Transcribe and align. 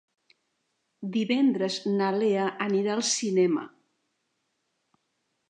Divendres 1.17 1.77
na 1.99 2.07
Lea 2.15 2.47
anirà 2.67 2.95
al 2.97 3.05
cinema. 3.11 3.67